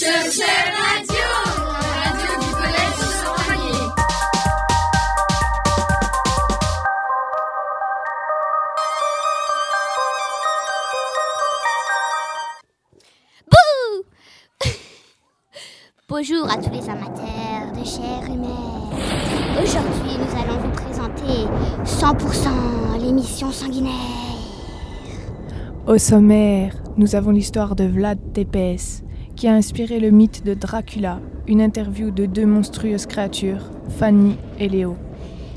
Cherchez 0.00 0.44
Radio, 0.44 1.28
la 1.66 1.92
radio 2.00 2.32
du 2.40 2.48
collège 2.54 3.00
Saint-Vallier. 3.20 3.84
Bonjour 16.08 16.44
à 16.50 16.56
tous 16.56 16.70
les 16.70 16.88
amateurs 16.88 17.72
de 17.78 17.84
chair 17.84 18.24
humaine. 18.24 18.96
Aujourd'hui, 19.62 20.16
nous 20.16 20.32
allons 20.40 20.60
vous 20.62 20.72
présenter 20.72 21.44
100% 21.84 23.02
l'émission 23.02 23.50
sanguinaire. 23.50 23.92
Au 25.86 25.98
sommaire, 25.98 26.74
nous 26.96 27.14
avons 27.14 27.32
l'histoire 27.32 27.76
de 27.76 27.84
Vlad 27.84 28.18
Tepes, 28.32 29.02
qui 29.40 29.48
a 29.48 29.54
inspiré 29.54 30.00
le 30.00 30.10
mythe 30.10 30.44
de 30.44 30.52
Dracula, 30.52 31.18
une 31.46 31.62
interview 31.62 32.10
de 32.10 32.26
deux 32.26 32.44
monstrueuses 32.44 33.06
créatures, 33.06 33.70
Fanny 33.98 34.36
et 34.58 34.68
Léo. 34.68 34.98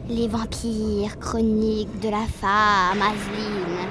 Les 0.09 0.29
vampires 0.29 1.19
chroniques 1.19 1.99
de 1.99 2.07
la 2.07 2.23
femme 2.25 3.01
Aseline. 3.01 3.89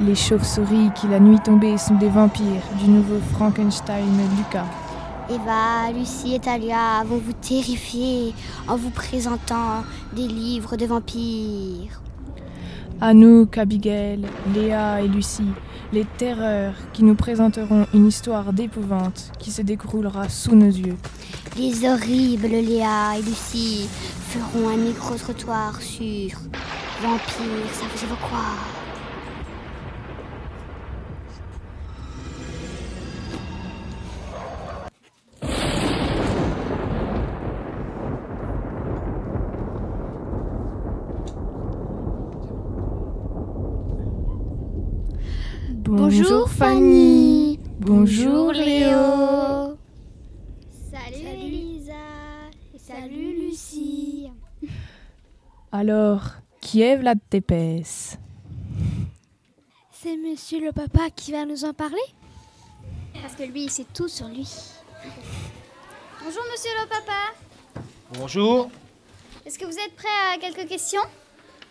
Les 0.00 0.14
chauves-souris 0.14 0.90
qui 0.94 1.06
la 1.06 1.20
nuit 1.20 1.38
tombée 1.38 1.76
sont 1.76 1.96
des 1.96 2.08
vampires 2.08 2.62
du 2.82 2.88
nouveau 2.88 3.18
Frankenstein 3.32 4.08
Lucas. 4.38 4.64
Eva, 5.28 5.92
Lucie 5.92 6.36
et 6.36 6.40
Talia 6.40 7.04
vont 7.04 7.18
vous 7.18 7.34
terrifier 7.34 8.32
en 8.68 8.76
vous 8.76 8.88
présentant 8.88 9.84
des 10.16 10.26
livres 10.26 10.76
de 10.76 10.86
vampires. 10.86 12.00
Anouk, 13.00 13.58
Abigail, 13.58 14.22
Léa 14.52 15.00
et 15.00 15.08
Lucie, 15.08 15.52
les 15.92 16.04
terreurs 16.04 16.74
qui 16.92 17.04
nous 17.04 17.14
présenteront 17.14 17.86
une 17.94 18.06
histoire 18.06 18.52
d'épouvante 18.52 19.30
qui 19.38 19.52
se 19.52 19.62
déroulera 19.62 20.28
sous 20.28 20.56
nos 20.56 20.66
yeux. 20.66 20.96
Les 21.56 21.88
horribles 21.88 22.48
Léa 22.48 23.16
et 23.16 23.22
Lucie 23.22 23.88
feront 24.28 24.68
un 24.68 24.76
micro-trottoir 24.76 25.80
sur 25.80 26.38
Vampires, 27.00 27.72
ça 27.72 27.84
vous 27.94 28.04
évoque 28.04 28.18
quoi 28.28 28.77
Bonjour 45.90 46.50
Fanny. 46.50 47.58
Bonjour 47.80 48.52
Léo. 48.52 49.78
Salut, 50.90 51.26
Elisa. 51.26 51.92
Et 52.74 52.78
salut 52.78 53.40
Lucie. 53.40 54.30
Alors, 55.72 56.32
qui 56.60 56.82
est 56.82 56.94
Vlad 56.96 57.18
Tepes? 57.30 58.18
C'est 59.90 60.18
monsieur 60.18 60.60
le 60.60 60.72
papa 60.72 61.08
qui 61.16 61.32
va 61.32 61.46
nous 61.46 61.64
en 61.64 61.72
parler? 61.72 61.96
Parce 63.22 63.34
que 63.34 63.44
lui, 63.44 63.62
il 63.62 63.70
sait 63.70 63.86
tout 63.94 64.08
sur 64.08 64.28
lui. 64.28 64.46
Bonjour 66.22 66.42
monsieur 66.52 66.70
le 66.82 66.86
papa. 66.86 67.32
Bonjour, 68.12 68.68
Est-ce 69.46 69.58
que 69.58 69.64
vous 69.64 69.78
êtes 69.78 69.96
prêt 69.96 70.08
à 70.34 70.38
quelques 70.38 70.68
questions? 70.68 71.00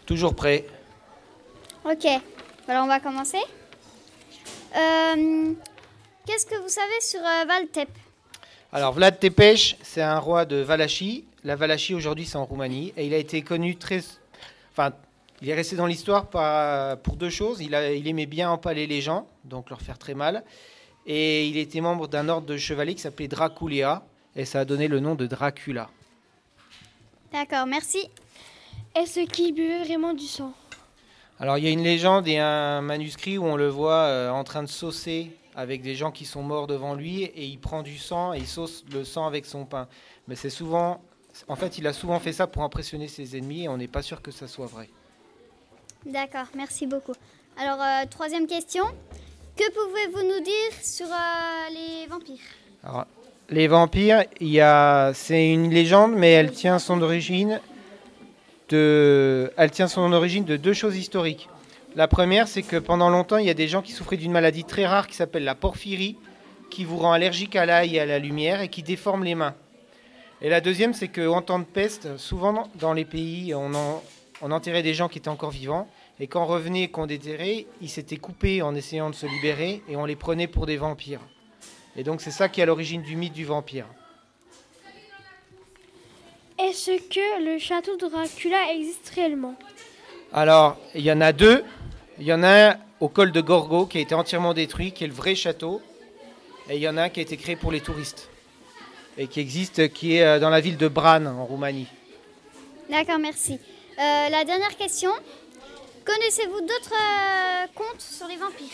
Toujours 0.08 0.34
prêt. 0.34 0.66
Ok. 1.86 2.08
Alors 2.68 2.86
on 2.86 2.88
va 2.88 3.00
commencer. 3.00 3.38
Euh, 4.76 5.54
Qu'est-ce 6.26 6.46
que 6.46 6.56
vous 6.62 6.70
savez 6.70 7.00
sur 7.02 7.20
euh, 7.22 7.46
Valtep? 7.46 7.90
Alors 8.74 8.92
Vlad 8.94 9.18
Tepes, 9.20 9.76
c'est 9.82 10.02
un 10.02 10.20
roi 10.20 10.46
de 10.46 10.58
Valachie. 10.58 11.24
La 11.44 11.56
Valachie 11.56 11.94
aujourd'hui 11.96 12.26
c'est 12.26 12.36
en 12.38 12.46
Roumanie 12.46 12.94
et 12.98 13.08
il 13.08 13.14
a 13.14 13.18
été 13.18 13.42
connu 13.42 13.78
très, 13.78 14.02
enfin, 14.72 14.92
il 15.42 15.48
est 15.50 15.54
resté 15.54 15.78
dans 15.78 15.86
l'histoire 15.86 16.28
pour 17.02 17.16
deux 17.16 17.30
choses. 17.30 17.62
Il, 17.62 17.74
a- 17.76 17.94
il 17.94 18.06
aimait 18.08 18.26
bien 18.26 18.50
empaler 18.52 18.88
les 18.88 19.00
gens, 19.00 19.26
donc 19.46 19.70
leur 19.70 19.82
faire 19.82 19.98
très 19.98 20.14
mal, 20.16 20.44
et 21.06 21.48
il 21.48 21.58
était 21.58 21.80
membre 21.80 22.08
d'un 22.10 22.28
ordre 22.28 22.46
de 22.48 22.58
chevaliers 22.58 22.96
qui 22.96 23.02
s'appelait 23.02 23.30
Draculea 23.30 24.04
et 24.36 24.44
ça 24.44 24.60
a 24.60 24.66
donné 24.66 24.90
le 24.90 25.00
nom 25.00 25.16
de 25.16 25.26
Dracula. 25.28 25.90
D'accord, 27.32 27.66
merci. 27.68 28.10
Est-ce 28.96 29.22
qu'il 29.32 29.54
buvait 29.54 29.84
vraiment 29.84 30.14
du 30.14 30.26
sang? 30.26 30.52
Alors 31.40 31.60
il 31.60 31.64
y 31.64 31.68
a 31.68 31.72
une 31.72 31.84
légende 31.84 32.28
et 32.28 32.40
un 32.40 32.82
manuscrit 32.82 33.38
où 33.38 33.46
on 33.46 33.56
le 33.56 33.68
voit 33.68 34.06
euh, 34.06 34.30
en 34.32 34.44
train 34.44 34.64
de 34.64 34.68
saucer 34.68 35.32
avec 35.56 35.84
des 35.84 35.94
gens 35.94 36.12
qui 36.12 36.26
sont 36.26 36.42
morts 36.42 36.66
devant 36.66 36.96
lui 36.96 37.24
et 37.24 37.46
il 37.46 37.60
prend 37.60 37.84
du 37.84 37.98
sang 37.98 38.34
et 38.34 38.40
il 38.40 38.48
sauce 38.48 38.84
le 38.92 39.04
sang 39.04 39.28
avec 39.28 39.46
son 39.46 39.66
pain. 39.66 39.88
Mais 40.28 40.36
c'est 40.36 40.50
souvent, 40.50 41.02
en 41.48 41.56
fait, 41.56 41.78
il 41.78 41.86
a 41.86 41.94
souvent 41.94 42.20
fait 42.20 42.34
ça 42.34 42.48
pour 42.48 42.64
impressionner 42.64 43.08
ses 43.08 43.38
ennemis 43.38 43.66
et 43.66 43.70
on 43.70 43.78
n'est 43.78 43.88
pas 43.88 44.02
sûr 44.02 44.22
que 44.22 44.32
ça 44.32 44.48
soit 44.48 44.66
vrai. 44.66 44.90
D'accord, 46.06 46.46
merci 46.56 46.88
beaucoup. 46.88 47.14
Alors, 47.60 47.82
euh, 47.82 48.06
troisième 48.10 48.48
question. 48.48 48.86
Que 49.56 49.72
pouvez-vous 49.72 50.28
nous 50.28 50.44
dire 50.44 50.72
sur 50.84 51.08
euh, 51.08 51.70
les 51.72 52.08
vampires? 52.08 52.40
Alors, 52.84 53.06
les 53.50 53.68
vampires, 53.68 54.24
il 54.40 54.50
y 54.50 54.62
a, 54.62 55.12
c'est 55.14 55.52
une 55.52 55.72
légende, 55.72 56.14
mais 56.16 56.32
elle 56.32 56.52
tient 56.52 56.80
son 56.80 57.02
origine 57.02 57.60
elle 58.74 59.72
tient 59.72 59.88
son 59.88 60.12
origine 60.14 60.44
de 60.44 60.58
deux 60.58 60.74
choses 60.74 60.98
historiques. 60.98 61.50
La 61.96 62.08
première, 62.08 62.48
c'est 62.48 62.64
que 62.64 62.78
pendant 62.78 63.10
longtemps, 63.10 63.38
il 63.38 63.48
y 63.48 63.50
a 63.50 63.56
des 63.56 63.68
gens 63.68 63.82
qui 63.82 63.92
souffraient 63.92 64.18
d'une 64.18 64.32
maladie 64.32 64.64
très 64.64 64.86
rare 64.86 65.08
qui 65.08 65.16
s'appelle 65.16 65.44
la 65.44 65.56
porphyrie, 65.56 66.18
qui 66.70 66.84
vous 66.84 66.98
rend 66.98 67.14
allergique 67.14 67.56
à 67.56 67.66
l'ail 67.66 67.96
et 67.96 68.00
à 68.00 68.06
la 68.06 68.20
lumière 68.20 68.62
et 68.62 68.68
qui 68.68 68.84
déforme 68.84 69.24
les 69.24 69.36
mains. 69.36 69.56
Et 70.42 70.50
la 70.50 70.62
deuxième, 70.62 70.94
c'est 70.94 71.08
qu'en 71.08 71.42
temps 71.42 71.60
de 71.60 71.64
peste, 71.64 72.18
souvent 72.18 72.70
dans 72.76 72.94
les 72.94 73.06
pays, 73.06 73.56
on 73.56 74.52
enterrait 74.52 74.84
des 74.84 74.94
gens 74.94 75.08
qui 75.08 75.18
étaient 75.18 75.30
encore 75.30 75.50
vivants. 75.50 75.88
Et 76.20 76.28
quand 76.28 76.46
revenaient 76.46 76.84
et 76.84 76.88
qu'on 76.90 77.08
déterrait, 77.08 77.66
ils 77.82 77.90
s'étaient 77.90 78.18
coupés 78.18 78.62
en 78.62 78.76
essayant 78.76 79.10
de 79.10 79.16
se 79.16 79.26
libérer 79.26 79.82
et 79.90 79.96
on 79.96 80.06
les 80.06 80.16
prenait 80.16 80.48
pour 80.48 80.66
des 80.66 80.78
vampires. 80.78 81.22
Et 81.96 82.04
donc 82.04 82.22
c'est 82.22 82.32
ça 82.32 82.50
qui 82.50 82.60
est 82.60 82.64
à 82.64 82.68
l'origine 82.68 83.02
du 83.02 83.16
mythe 83.16 83.34
du 83.34 83.46
vampire. 83.46 83.88
Est-ce 86.60 86.98
que 87.10 87.44
le 87.44 87.60
château 87.60 87.98
de 87.98 88.08
Dracula 88.08 88.74
existe 88.74 89.12
réellement? 89.14 89.56
Alors, 90.34 90.78
il 90.96 91.02
y 91.02 91.12
en 91.12 91.22
a 91.22 91.32
deux. 91.32 91.64
Il 92.20 92.26
y 92.26 92.34
en 92.34 92.42
a 92.42 92.70
un 92.70 92.78
au 93.00 93.10
col 93.10 93.32
de 93.32 93.42
Gorgo 93.42 93.86
qui 93.86 94.00
a 94.00 94.02
été 94.02 94.16
entièrement 94.16 94.56
détruit, 94.56 94.92
qui 94.92 95.04
est 95.04 95.08
le 95.08 95.14
vrai 95.14 95.36
château. 95.36 95.82
Et 96.70 96.78
il 96.78 96.82
y 96.82 96.90
en 96.90 96.98
a 96.98 97.04
un 97.04 97.10
qui 97.10 97.20
a 97.20 97.24
été 97.24 97.38
créé 97.38 97.56
pour 97.56 97.72
les 97.72 97.82
touristes. 97.82 98.30
Et 99.18 99.28
qui 99.28 99.40
existe, 99.40 99.94
qui 99.94 100.18
est 100.18 100.24
euh, 100.24 100.40
dans 100.40 100.50
la 100.50 100.60
ville 100.60 100.78
de 100.78 100.88
Bran, 100.88 101.26
en 101.26 101.46
Roumanie. 101.46 101.88
D'accord, 102.90 103.20
merci. 103.20 103.54
Euh, 104.00 104.30
la 104.30 104.44
dernière 104.44 104.76
question. 104.78 105.12
Connaissez-vous 106.06 106.62
d'autres 106.62 106.94
euh, 106.94 107.68
contes 107.76 108.02
sur 108.02 108.28
les 108.28 108.38
vampires? 108.38 108.68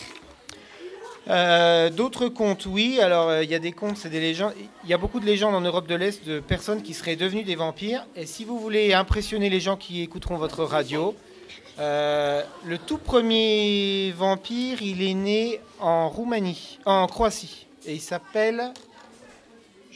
Euh, 1.28 1.90
D'autres 1.90 2.28
contes, 2.28 2.66
oui. 2.66 3.00
Alors, 3.00 3.28
euh, 3.28 3.44
il 3.44 3.50
y 3.50 3.54
a 3.54 3.58
des 3.58 3.72
contes, 3.72 3.96
c'est 3.96 4.10
des 4.10 4.20
légendes. 4.20 4.52
Il 4.84 4.90
y 4.90 4.94
a 4.94 4.98
beaucoup 4.98 5.20
de 5.20 5.26
légendes 5.26 5.54
en 5.54 5.60
Europe 5.60 5.86
de 5.86 5.94
l'Est 5.94 6.26
de 6.26 6.40
personnes 6.40 6.82
qui 6.82 6.94
seraient 6.94 7.16
devenues 7.16 7.44
des 7.44 7.56
vampires. 7.56 8.06
Et 8.16 8.26
si 8.26 8.44
vous 8.44 8.58
voulez 8.58 8.92
impressionner 8.92 9.48
les 9.48 9.60
gens 9.60 9.76
qui 9.76 10.02
écouteront 10.02 10.36
votre 10.36 10.64
radio, 10.64 11.14
euh, 11.78 12.42
le 12.64 12.78
tout 12.78 12.98
premier 12.98 14.12
vampire, 14.12 14.82
il 14.82 15.02
est 15.02 15.14
né 15.14 15.60
en 15.80 16.08
Roumanie, 16.08 16.78
en 16.84 17.06
Croatie. 17.06 17.66
Et 17.86 17.94
il 17.94 18.00
s'appelle. 18.00 18.72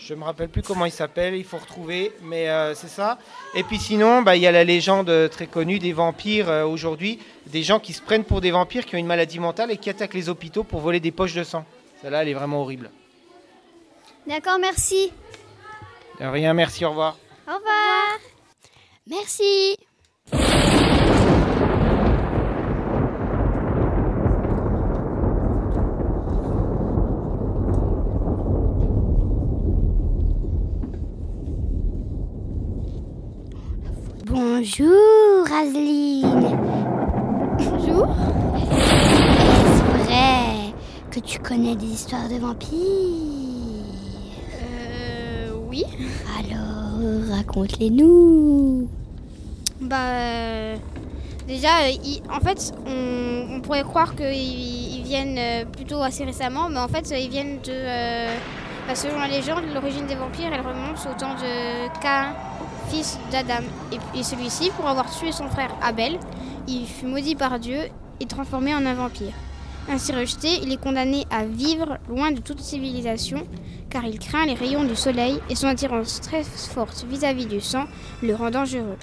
Je 0.01 0.15
me 0.15 0.23
rappelle 0.23 0.49
plus 0.49 0.63
comment 0.63 0.85
il 0.85 0.93
s'appelle, 0.93 1.35
il 1.35 1.45
faut 1.45 1.57
retrouver, 1.57 2.13
mais 2.23 2.49
euh, 2.49 2.75
c'est 2.75 2.89
ça. 2.89 3.19
Et 3.55 3.65
puis 3.65 3.79
sinon, 3.79 4.23
bah, 4.23 4.37
il 4.37 4.43
y 4.43 4.47
a 4.47 4.53
la 4.53 4.63
légende 4.63 5.29
très 5.31 5.49
connue 5.49 5.81
des 5.81 5.93
vampires 5.93 6.49
euh, 6.49 6.65
aujourd'hui, 6.65 7.19
des 7.47 7.65
gens 7.65 7.81
qui 7.81 7.93
se 7.93 8.01
prennent 8.01 8.25
pour 8.25 8.41
des 8.41 8.53
vampires, 8.53 8.87
qui 8.87 8.95
ont 8.95 8.99
une 8.99 9.07
maladie 9.07 9.41
mentale 9.41 9.73
et 9.73 9.77
qui 9.77 9.91
attaquent 9.91 10.15
les 10.15 10.29
hôpitaux 10.29 10.63
pour 10.63 10.81
voler 10.81 11.01
des 11.01 11.11
poches 11.11 11.35
de 11.35 11.43
sang. 11.43 11.65
Celle-là, 12.01 12.23
elle 12.23 12.29
est 12.29 12.35
vraiment 12.35 12.63
horrible. 12.63 12.91
D'accord, 14.27 14.59
merci. 14.61 15.13
De 16.21 16.27
rien, 16.27 16.55
merci, 16.55 16.85
au 16.85 16.91
revoir. 16.91 17.17
Au 17.49 17.57
revoir. 17.57 18.19
Merci. 19.09 19.77
Bonjour, 34.59 35.47
Aseline. 35.53 36.59
Bonjour. 37.59 38.09
Est-ce 38.57 39.85
vrai 40.03 40.75
que 41.13 41.21
tu 41.21 41.39
connais 41.39 41.77
des 41.77 41.87
histoires 41.87 42.29
de 42.29 42.39
vampires 42.41 42.77
Euh, 44.61 45.53
oui. 45.69 45.85
Alors, 46.41 47.37
raconte-les-nous. 47.37 48.89
Bah, 49.81 49.97
euh, 49.97 50.77
déjà, 51.47 51.83
euh, 51.85 51.93
en 52.37 52.41
fait, 52.41 52.73
on, 52.85 53.59
on 53.59 53.61
pourrait 53.61 53.85
croire 53.85 54.17
qu'ils 54.17 54.27
ils 54.35 55.05
viennent 55.05 55.39
euh, 55.39 55.67
plutôt 55.67 56.03
assez 56.03 56.25
récemment, 56.25 56.69
mais 56.69 56.81
en 56.81 56.89
fait, 56.89 57.09
ils 57.17 57.31
viennent 57.31 57.61
de, 57.63 58.27
Bah, 58.89 58.97
selon 58.97 59.21
la 59.21 59.29
légende, 59.29 59.63
l'origine 59.73 60.07
des 60.07 60.17
vampires, 60.17 60.51
elle 60.53 60.67
remonte 60.67 60.99
au 61.09 61.17
temps 61.17 61.35
de 61.35 62.01
Cain, 62.01 62.35
fils 62.89 63.19
d'Adam. 63.31 63.65
Et, 64.15 64.23
celui-ci, 64.23 64.71
pour 64.77 64.87
avoir 64.89 65.11
tué 65.11 65.33
son 65.33 65.49
frère 65.49 65.75
Abel, 65.83 66.19
il 66.67 66.87
fut 66.87 67.07
maudit 67.07 67.35
par 67.35 67.59
Dieu 67.59 67.79
et 68.21 68.27
transformé 68.27 68.75
en 68.75 68.85
un 68.85 68.95
vampire. 68.95 69.33
Ainsi 69.91 70.13
rejeté, 70.13 70.49
il 70.63 70.73
est 70.73 70.81
condamné 70.81 71.25
à 71.31 71.45
vivre 71.45 71.99
loin 72.09 72.31
de 72.31 72.41
toute 72.41 72.61
civilisation, 72.61 73.47
car 73.89 74.05
il 74.05 74.19
craint 74.19 74.45
les 74.45 74.55
rayons 74.55 74.85
du 74.85 74.95
soleil 74.95 75.41
et 75.49 75.55
son 75.55 75.67
attirance 75.67 76.21
très 76.21 76.45
forte 76.45 77.07
vis-à-vis 77.09 77.47
du 77.47 77.61
sang 77.61 77.85
le 78.23 78.35
rend 78.35 78.51
dangereux. 78.51 78.99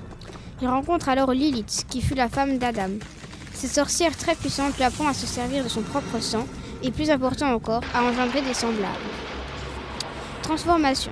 Il 0.62 0.68
rencontre 0.68 1.10
alors 1.10 1.32
Lilith, 1.32 1.86
qui 1.90 2.02
fut 2.02 2.16
la 2.16 2.30
femme 2.30 2.60
d'Adam. 2.60 2.92
Cette 3.54 3.72
sorcière 3.72 4.16
très 4.16 4.36
puissante 4.36 4.78
l'apprend 4.80 5.08
à 5.08 5.14
se 5.14 5.26
servir 5.26 5.64
de 5.64 5.70
son 5.70 5.82
propre 5.82 6.20
sang 6.20 6.46
et 6.84 6.92
plus 6.92 7.10
important 7.10 7.52
encore, 7.52 7.82
à 7.94 8.04
engendrer 8.04 8.42
des 8.42 8.54
semblables. 8.54 8.86
Transformation. 10.44 11.12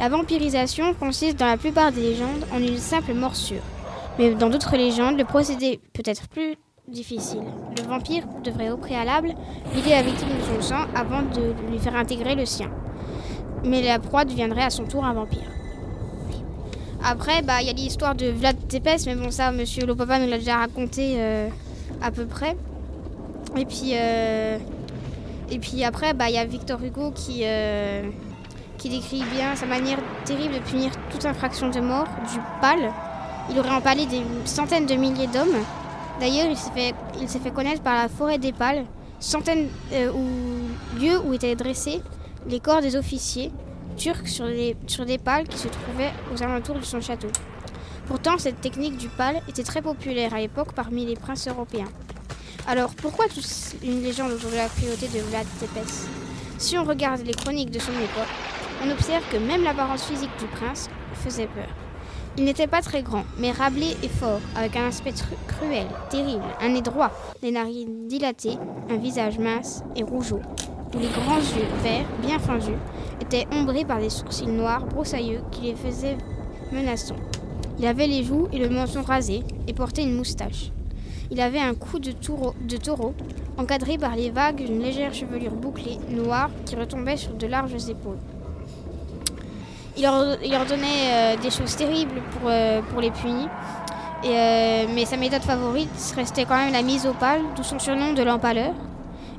La 0.00 0.08
vampirisation 0.08 0.94
consiste 0.94 1.38
dans 1.38 1.46
la 1.46 1.56
plupart 1.56 1.90
des 1.90 2.02
légendes 2.02 2.44
en 2.52 2.58
une 2.58 2.78
simple 2.78 3.14
morsure. 3.14 3.62
Mais 4.18 4.32
dans 4.34 4.48
d'autres 4.48 4.76
légendes, 4.76 5.18
le 5.18 5.24
procédé 5.24 5.80
peut 5.92 6.02
être 6.04 6.28
plus 6.28 6.54
difficile. 6.86 7.42
Le 7.76 7.82
vampire 7.82 8.24
devrait 8.44 8.70
au 8.70 8.76
préalable 8.76 9.34
vider 9.74 9.90
la 9.90 10.02
victime 10.02 10.28
de 10.28 10.54
son 10.54 10.62
sang 10.62 10.86
avant 10.94 11.22
de 11.22 11.52
lui 11.68 11.78
faire 11.78 11.96
intégrer 11.96 12.36
le 12.36 12.46
sien. 12.46 12.70
Mais 13.64 13.82
la 13.82 13.98
proie 13.98 14.24
deviendrait 14.24 14.62
à 14.62 14.70
son 14.70 14.84
tour 14.84 15.04
un 15.04 15.14
vampire. 15.14 15.50
Après, 17.04 17.42
bah, 17.42 17.60
il 17.60 17.66
y 17.66 17.70
a 17.70 17.72
l'histoire 17.72 18.14
de 18.14 18.26
Vlad 18.26 18.56
Tepes, 18.68 19.06
mais 19.06 19.16
bon, 19.16 19.30
ça, 19.30 19.50
monsieur 19.50 19.84
Lopapa 19.84 20.18
nous 20.18 20.28
l'a 20.28 20.38
déjà 20.38 20.58
raconté 20.58 21.14
euh, 21.18 21.48
à 22.02 22.10
peu 22.10 22.26
près. 22.26 22.56
Et 23.56 23.64
puis, 23.64 23.92
euh, 23.94 24.58
après, 25.84 26.14
bah, 26.14 26.28
il 26.28 26.34
y 26.34 26.38
a 26.38 26.44
Victor 26.44 26.82
Hugo 26.82 27.12
qui, 27.12 27.40
euh, 27.44 28.02
qui 28.78 28.88
décrit 28.88 29.22
bien 29.32 29.56
sa 29.56 29.66
manière 29.66 29.98
terrible 30.24 30.54
de 30.54 30.60
punir 30.60 30.92
toute 31.10 31.24
infraction 31.26 31.68
de 31.68 31.80
mort, 31.80 32.06
du 32.32 32.38
pal. 32.60 32.92
Il 33.50 33.58
aurait 33.58 33.70
empalé 33.70 34.06
des 34.06 34.22
centaines 34.44 34.86
de 34.86 34.94
milliers 34.94 35.26
d'hommes. 35.26 35.64
D'ailleurs, 36.20 36.46
il 36.48 36.56
s'est 36.56 36.70
fait, 36.70 37.38
fait 37.40 37.50
connaître 37.50 37.82
par 37.82 37.94
la 37.94 38.08
forêt 38.08 38.38
des 38.38 38.52
pales, 38.52 38.84
centaines 39.20 39.68
euh, 39.92 40.10
où, 40.12 40.98
lieux 41.00 41.20
où 41.24 41.34
étaient 41.34 41.56
dressés 41.56 42.00
les 42.48 42.60
corps 42.60 42.80
des 42.80 42.96
officiers 42.96 43.52
turcs 43.96 44.28
sur 44.28 44.46
des, 44.46 44.76
sur 44.86 45.04
des 45.04 45.18
pales 45.18 45.46
qui 45.48 45.58
se 45.58 45.68
trouvaient 45.68 46.12
aux 46.32 46.42
alentours 46.42 46.76
de 46.76 46.84
son 46.84 47.00
château. 47.00 47.28
Pourtant, 48.06 48.38
cette 48.38 48.60
technique 48.60 48.96
du 48.96 49.08
pal 49.08 49.42
était 49.48 49.64
très 49.64 49.82
populaire 49.82 50.32
à 50.34 50.38
l'époque 50.38 50.72
parmi 50.72 51.04
les 51.04 51.16
princes 51.16 51.46
européens. 51.48 51.88
Alors, 52.66 52.90
pourquoi 52.94 53.26
une 53.82 54.02
légende 54.02 54.32
autour 54.32 54.50
de 54.50 54.56
la 54.56 54.68
cruauté 54.68 55.08
de 55.08 55.20
Vlad 55.20 55.46
Tepes? 55.58 56.08
Si 56.58 56.76
on 56.76 56.84
regarde 56.84 57.20
les 57.24 57.34
chroniques 57.34 57.70
de 57.70 57.78
son 57.78 57.92
époque, 57.92 58.26
on 58.84 58.90
observe 58.90 59.24
que 59.30 59.36
même 59.36 59.64
l'apparence 59.64 60.04
physique 60.04 60.30
du 60.38 60.46
prince 60.46 60.88
faisait 61.14 61.46
peur. 61.46 61.68
Il 62.36 62.44
n'était 62.44 62.66
pas 62.66 62.82
très 62.82 63.02
grand, 63.02 63.24
mais 63.38 63.50
rablé 63.50 63.96
et 64.02 64.08
fort, 64.08 64.40
avec 64.56 64.76
un 64.76 64.86
aspect 64.86 65.12
cruel, 65.48 65.86
terrible, 66.10 66.44
un 66.60 66.68
nez 66.68 66.82
droit, 66.82 67.10
des 67.42 67.50
narines 67.50 68.06
dilatées, 68.06 68.58
un 68.90 68.96
visage 68.96 69.38
mince 69.38 69.82
et 69.96 70.04
rougeau, 70.04 70.40
les 70.94 71.08
grands 71.08 71.38
yeux 71.38 71.66
verts, 71.82 72.06
bien 72.22 72.38
fendus, 72.38 72.78
étaient 73.20 73.46
ombrés 73.52 73.84
par 73.84 74.00
des 74.00 74.10
sourcils 74.10 74.46
noirs 74.46 74.86
broussailleux 74.86 75.40
qui 75.50 75.62
les 75.62 75.74
faisaient 75.74 76.16
menaçants. 76.72 77.16
Il 77.78 77.86
avait 77.86 78.06
les 78.06 78.24
joues 78.24 78.48
et 78.52 78.58
le 78.58 78.68
menton 78.68 79.02
rasés 79.02 79.42
et 79.66 79.72
portait 79.72 80.02
une 80.02 80.16
moustache. 80.16 80.70
Il 81.30 81.40
avait 81.40 81.60
un 81.60 81.74
cou 81.74 81.98
de 81.98 82.12
taureau, 82.12 82.54
de 82.66 82.76
taureau 82.76 83.14
encadré 83.58 83.98
par 83.98 84.16
les 84.16 84.30
vagues 84.30 84.64
d'une 84.64 84.80
légère 84.80 85.12
chevelure 85.12 85.52
bouclée, 85.52 85.98
noire, 86.10 86.50
qui 86.64 86.76
retombait 86.76 87.16
sur 87.16 87.34
de 87.34 87.46
larges 87.46 87.88
épaules. 87.88 88.18
Il 89.98 90.04
leur, 90.04 90.64
donnait 90.64 91.10
euh, 91.10 91.36
des 91.42 91.50
choses 91.50 91.74
terribles 91.74 92.22
pour, 92.30 92.48
euh, 92.48 92.80
les 93.00 93.10
punir. 93.10 93.48
Euh, 94.24 94.86
mais 94.94 95.04
sa 95.04 95.16
méthode 95.16 95.42
favorite 95.42 95.90
restait 96.14 96.44
quand 96.44 96.56
même 96.56 96.72
la 96.72 96.82
mise 96.82 97.04
au 97.04 97.14
pal, 97.14 97.40
d'où 97.56 97.64
son 97.64 97.80
surnom 97.80 98.12
de 98.12 98.22
l'empaleur. 98.22 98.74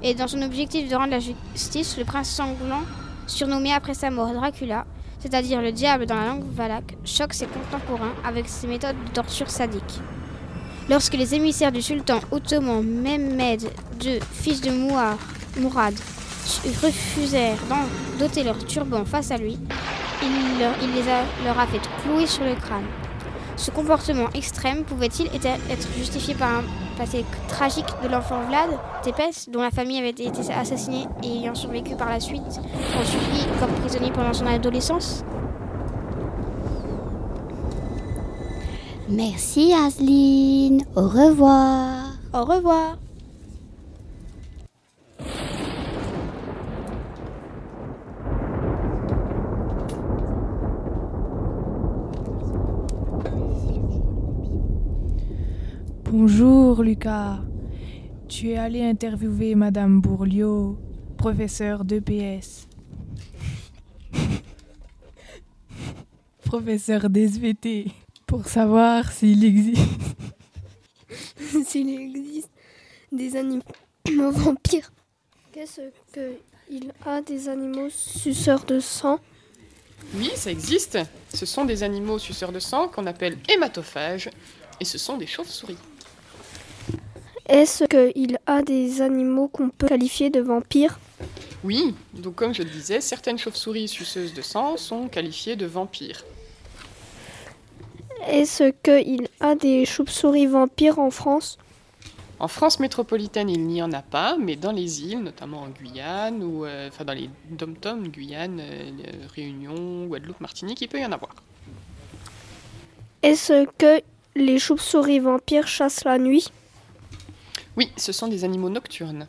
Et 0.04 0.14
dans 0.14 0.28
son 0.28 0.42
objectif 0.42 0.90
de 0.90 0.96
rendre 0.96 1.12
la 1.12 1.20
justice, 1.20 1.98
le 1.98 2.04
prince 2.04 2.30
sanglant, 2.30 2.82
surnommé 3.26 3.72
après 3.72 3.94
sa 3.94 4.12
mort 4.12 4.34
Dracula, 4.34 4.86
c'est-à-dire 5.20 5.62
le 5.62 5.72
diable 5.72 6.06
dans 6.06 6.16
la 6.16 6.26
langue 6.26 6.44
valaque, 6.54 6.98
choque 7.06 7.34
ses 7.34 7.48
contemporains 7.48 8.14
avec 8.26 8.50
ses 8.50 8.68
méthodes 8.68 8.98
de 9.06 9.12
torture 9.12 9.50
sadique. 9.50 10.02
Lorsque 10.90 11.14
les 11.14 11.36
émissaires 11.36 11.72
du 11.72 11.82
sultan 11.82 12.20
ottoman 12.32 12.84
Mehmed 12.84 13.64
II, 14.04 14.20
fils 14.34 14.60
de 14.60 14.72
Mourad, 14.72 15.96
refusèrent 16.84 17.58
d'ôter 18.20 18.44
leur 18.44 18.58
turban 18.66 19.06
face 19.06 19.32
à 19.32 19.38
lui, 19.38 19.58
il, 20.22 20.60
leur, 20.60 20.74
il 20.82 20.94
les 20.94 21.10
a, 21.10 21.24
leur 21.46 21.60
a 21.60 21.68
fait 21.68 21.82
clouer 22.04 22.28
sur 22.28 22.44
le 22.44 22.56
crâne. 22.56 22.86
Ce 23.56 23.72
comportement 23.72 24.30
extrême 24.34 24.84
pouvait-il 24.84 25.28
être 25.28 25.88
justifié 25.98 26.34
par 26.34 26.50
un 26.60 26.64
passé 26.98 27.26
tragique 27.48 27.88
de 28.02 28.08
l'enfant 28.08 28.40
Vlad 28.48 28.70
Tepes, 29.04 29.50
dont 29.52 29.62
la 29.62 29.72
famille 29.72 30.00
avait 30.00 30.10
été 30.10 30.30
assassinée 30.54 31.08
et 31.24 31.28
ayant 31.28 31.56
survécu 31.56 31.96
par 31.96 32.10
la 32.10 32.20
suite, 32.20 32.42
ensuite 32.98 33.48
comme 33.60 33.72
prisonnier 33.82 34.12
pendant 34.12 34.34
son 34.34 34.48
adolescence? 34.48 35.24
Merci 39.10 39.74
Asline. 39.74 40.86
Au 40.96 41.08
revoir. 41.08 42.14
Au 42.34 42.46
revoir. 42.46 42.98
Bonjour 56.12 56.82
Lucas. 56.82 57.38
Tu 58.28 58.50
es 58.50 58.58
allé 58.58 58.82
interviewer 58.82 59.54
Madame 59.54 60.02
Bourliot, 60.02 60.76
professeure 61.20 61.86
d'EPS. 61.86 62.68
professeur 66.46 67.12
d'SVT, 67.12 67.92
pour 68.26 68.48
savoir 68.48 69.12
s'il 69.12 69.46
existe. 69.46 69.84
s'il 71.68 71.90
existe 71.90 72.50
des 73.12 73.36
animaux 73.36 73.62
vampires. 74.08 74.92
Qu'est-ce 75.52 75.82
qu'il 76.12 76.92
a 77.06 77.22
des 77.22 77.50
animaux 77.50 77.90
suceurs 77.92 78.66
de 78.66 78.80
sang? 78.80 79.20
Oui, 80.16 80.32
ça 80.34 80.50
existe. 80.50 80.98
Ce 81.32 81.46
sont 81.46 81.66
des 81.66 81.84
animaux 81.84 82.18
suceurs 82.18 82.52
de 82.52 82.60
sang 82.60 82.88
qu'on 82.88 83.06
appelle 83.06 83.38
hématophages 83.48 84.32
et 84.80 84.86
ce 84.86 84.98
sont 84.98 85.18
des 85.18 85.28
chauves-souris. 85.28 85.78
Est-ce 87.50 87.86
qu'il 87.86 88.38
a 88.46 88.62
des 88.62 89.02
animaux 89.02 89.48
qu'on 89.48 89.70
peut 89.70 89.88
qualifier 89.88 90.30
de 90.30 90.40
vampires? 90.40 91.00
Oui, 91.64 91.96
donc 92.14 92.36
comme 92.36 92.54
je 92.54 92.62
le 92.62 92.70
disais, 92.70 93.02
certaines 93.02 93.40
chauves-souris 93.40 93.88
suceuses 93.88 94.36
de 94.36 94.44
sang 94.44 94.78
sont 94.78 95.08
qualifiées 95.08 95.56
de 95.56 95.66
vampires. 95.66 96.24
Est-ce 98.28 98.70
qu'il 98.84 99.28
a 99.40 99.56
des 99.56 99.86
chauves-souris 99.86 100.46
vampires 100.46 101.00
en 101.00 101.10
France? 101.10 101.58
En 102.40 102.48
France 102.48 102.80
métropolitaine, 102.80 103.50
il 103.50 103.66
n'y 103.66 103.82
en 103.82 103.92
a 103.94 104.04
pas, 104.04 104.38
mais 104.38 104.56
dans 104.56 104.72
les 104.72 105.02
îles, 105.02 105.20
notamment 105.20 105.64
en 105.64 105.70
Guyane, 105.70 106.44
ou 106.44 106.66
euh, 106.66 106.88
enfin 106.88 107.04
dans 107.04 107.14
les 107.14 107.32
dom-toms, 107.50 108.10
Guyane, 108.10 108.60
euh, 108.62 108.92
Réunion, 109.34 110.06
Guadeloupe, 110.06 110.40
Martinique, 110.40 110.82
il 110.82 110.88
peut 110.88 111.00
y 111.00 111.06
en 111.06 111.12
avoir. 111.12 111.34
Est-ce 113.24 113.66
que 113.78 114.02
les 114.36 114.60
chauves-souris 114.60 115.20
vampires 115.20 115.68
chassent 115.68 116.06
la 116.06 116.20
nuit? 116.20 116.46
Oui, 117.78 117.92
ce 117.98 118.12
sont 118.12 118.28
des 118.28 118.44
animaux 118.44 118.70
nocturnes. 118.70 119.28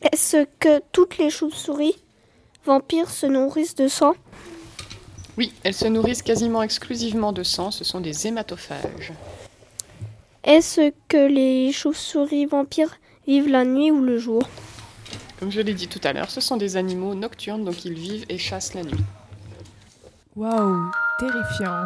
Est-ce 0.00 0.46
que 0.60 0.80
toutes 0.92 1.18
les 1.18 1.30
chauves-souris 1.30 1.96
vampires 2.64 3.10
se 3.10 3.26
nourrissent 3.26 3.74
de 3.74 3.88
sang? 3.88 4.14
Oui, 5.36 5.52
elles 5.64 5.74
se 5.74 5.86
nourrissent 5.86 6.22
quasiment 6.22 6.62
exclusivement 6.62 7.32
de 7.32 7.42
sang, 7.42 7.70
ce 7.70 7.84
sont 7.84 8.00
des 8.00 8.26
hématophages. 8.26 9.12
Est-ce 10.44 10.92
que 11.08 11.28
les 11.28 11.72
chauves-souris 11.72 12.46
vampires 12.46 12.96
vivent 13.26 13.48
la 13.48 13.64
nuit 13.64 13.90
ou 13.90 14.02
le 14.02 14.18
jour? 14.18 14.42
Comme 15.38 15.52
je 15.52 15.60
l'ai 15.60 15.74
dit 15.74 15.88
tout 15.88 16.00
à 16.04 16.12
l'heure, 16.12 16.30
ce 16.30 16.40
sont 16.40 16.56
des 16.56 16.76
animaux 16.76 17.14
nocturnes, 17.14 17.64
donc 17.64 17.84
ils 17.84 17.94
vivent 17.94 18.26
et 18.28 18.38
chassent 18.38 18.74
la 18.74 18.82
nuit. 18.82 19.04
Waouh, 20.34 20.90
terrifiant. 21.18 21.84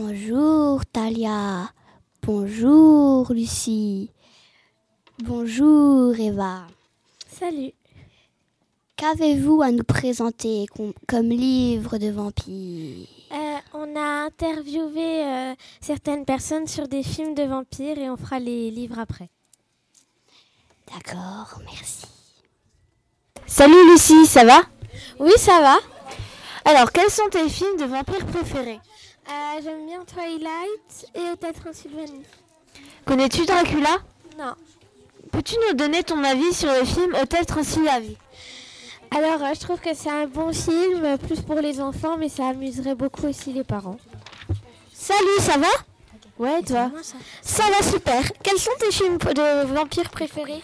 Bonjour 0.00 0.84
Talia. 0.84 1.70
Bonjour 2.20 3.32
Lucie. 3.32 4.10
Bonjour 5.20 6.14
Eva. 6.20 6.66
Salut. 7.26 7.72
Qu'avez-vous 8.96 9.62
à 9.62 9.70
nous 9.70 9.84
présenter 9.84 10.66
com- 10.66 10.92
comme 11.08 11.30
livre 11.30 11.96
de 11.96 12.10
vampires? 12.10 13.08
Euh, 13.32 13.56
on 13.72 13.96
a 13.96 14.26
interviewé 14.26 15.24
euh, 15.24 15.54
certaines 15.80 16.26
personnes 16.26 16.66
sur 16.66 16.88
des 16.88 17.02
films 17.02 17.34
de 17.34 17.44
vampires 17.44 17.96
et 17.96 18.10
on 18.10 18.18
fera 18.18 18.38
les 18.38 18.70
livres 18.70 18.98
après. 18.98 19.30
D'accord, 20.92 21.58
merci. 21.64 22.04
Salut 23.46 23.90
Lucie, 23.90 24.26
ça 24.26 24.44
va? 24.44 24.60
Oui, 25.20 25.32
ça 25.38 25.58
va. 25.62 25.78
Alors, 26.66 26.92
quels 26.92 27.10
sont 27.10 27.30
tes 27.30 27.48
films 27.48 27.78
de 27.78 27.86
vampires 27.86 28.26
préférés? 28.26 28.80
Euh, 29.28 29.60
J'aime 29.62 29.86
bien 29.86 30.04
Twilight 30.04 31.06
et 31.14 31.30
Hôtel 31.32 31.52
Transylvanie. 31.54 32.22
Connais-tu 33.04 33.44
Dracula? 33.44 33.98
Non. 34.38 34.54
Peux-tu 35.32 35.56
nous 35.68 35.74
donner 35.76 36.02
ton 36.02 36.22
avis 36.22 36.52
sur 36.54 36.68
le 36.72 36.84
film 36.84 37.14
Hôtel 37.20 37.44
Transylvanie 37.46 38.16
Alors, 39.10 39.42
euh, 39.42 39.54
je 39.54 39.60
trouve 39.60 39.80
que 39.80 39.94
c'est 39.94 40.10
un 40.10 40.26
bon 40.26 40.52
film, 40.52 41.04
euh, 41.04 41.16
plus 41.16 41.40
pour 41.40 41.56
les 41.56 41.80
enfants, 41.80 42.16
mais 42.16 42.28
ça 42.28 42.48
amuserait 42.48 42.94
beaucoup 42.94 43.26
aussi 43.26 43.52
les 43.52 43.64
parents. 43.64 43.98
Salut, 44.92 45.38
ça 45.40 45.58
va? 45.58 45.66
Ouais, 46.38 46.62
toi 46.62 46.90
Ça? 47.42 47.64
Va 47.64 47.82
super. 47.90 48.22
Quels 48.42 48.58
sont 48.58 48.70
tes 48.78 48.92
films 48.92 49.18
de 49.18 49.64
vampires 49.66 50.10
préférés? 50.10 50.62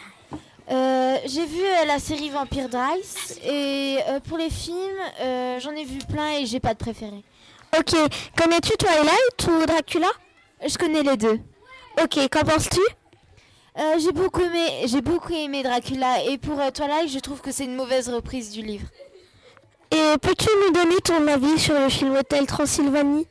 Euh, 0.70 1.16
j'ai 1.26 1.44
vu 1.46 1.60
euh, 1.60 1.84
la 1.86 1.98
série 1.98 2.30
Vampire 2.30 2.68
Dice 2.68 3.38
et 3.44 3.98
euh, 4.08 4.20
pour 4.20 4.38
les 4.38 4.48
films, 4.50 5.00
j'en 5.60 5.72
ai 5.72 5.84
vu 5.84 5.98
plein 6.08 6.38
et 6.38 6.46
j'ai 6.46 6.60
pas 6.60 6.74
de 6.74 6.78
préféré. 6.78 7.24
Ok, 7.78 7.94
connais-tu 8.36 8.72
Twilight 8.76 9.48
ou 9.48 9.66
Dracula? 9.66 10.08
Je 10.66 10.76
connais 10.76 11.02
les 11.02 11.16
deux. 11.16 11.40
Ok, 12.02 12.18
qu'en 12.30 12.44
penses-tu? 12.44 12.80
Euh, 13.78 13.98
j'ai 13.98 14.12
beaucoup 14.12 14.42
aimé, 14.42 14.82
j'ai 14.84 15.00
beaucoup 15.00 15.32
aimé 15.32 15.62
Dracula 15.62 16.22
et 16.24 16.36
pour 16.36 16.60
euh, 16.60 16.70
Twilight, 16.70 17.08
je 17.08 17.18
trouve 17.18 17.40
que 17.40 17.50
c'est 17.50 17.64
une 17.64 17.74
mauvaise 17.74 18.10
reprise 18.10 18.50
du 18.50 18.60
livre. 18.60 18.86
Et 19.90 20.18
peux-tu 20.20 20.48
nous 20.66 20.72
donner 20.72 20.96
ton 20.96 21.26
avis 21.26 21.58
sur 21.58 21.78
le 21.78 21.88
film 21.88 22.14
Hôtel 22.14 22.46
Transylvanie? 22.46 23.26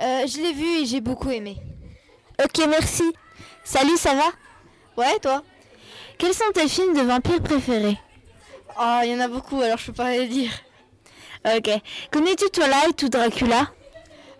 Euh, 0.00 0.26
je 0.26 0.38
l'ai 0.38 0.54
vu 0.54 0.82
et 0.82 0.86
j'ai 0.86 1.02
beaucoup 1.02 1.30
aimé. 1.30 1.58
Ok, 2.42 2.66
merci. 2.66 3.12
Salut, 3.62 3.98
ça 3.98 4.14
va? 4.14 4.32
Ouais, 4.96 5.18
toi? 5.20 5.42
Quels 6.16 6.34
sont 6.34 6.50
tes 6.54 6.66
films 6.66 6.96
de 6.96 7.02
vampires 7.02 7.42
préférés? 7.42 7.98
Oh, 8.80 9.00
il 9.04 9.10
y 9.10 9.14
en 9.14 9.20
a 9.20 9.28
beaucoup, 9.28 9.60
alors 9.60 9.76
je 9.76 9.86
peux 9.86 9.92
pas 9.92 10.12
les 10.12 10.28
dire. 10.28 10.52
Ok. 11.44 11.70
Connais-tu 12.10 12.48
Twilight 12.50 13.02
ou 13.02 13.08
Dracula? 13.10 13.70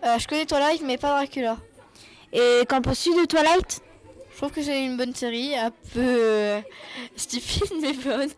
Euh, 0.05 0.19
je 0.19 0.27
connais 0.27 0.45
Twilight, 0.45 0.81
mais 0.83 0.97
pas 0.97 1.09
Dracula. 1.09 1.57
Et 2.33 2.63
qu'en 2.67 2.81
penses-tu 2.81 3.09
de 3.11 3.25
Twilight? 3.25 3.81
Je 4.31 4.37
trouve 4.37 4.51
que 4.51 4.61
c'est 4.61 4.83
une 4.83 4.97
bonne 4.97 5.15
série, 5.15 5.55
un 5.55 5.71
peu 5.71 5.99
euh, 5.99 6.61
stupide 7.15 7.71
mais 7.81 7.93
bonne. 7.93 8.29